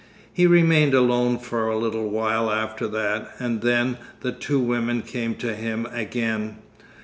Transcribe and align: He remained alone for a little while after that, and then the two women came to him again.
He 0.33 0.47
remained 0.47 0.95
alone 0.95 1.37
for 1.37 1.67
a 1.67 1.77
little 1.77 2.09
while 2.09 2.49
after 2.49 2.87
that, 2.87 3.35
and 3.37 3.61
then 3.61 3.99
the 4.21 4.31
two 4.31 4.59
women 4.59 5.03
came 5.03 5.35
to 5.35 5.53
him 5.53 5.85
again. 5.91 6.55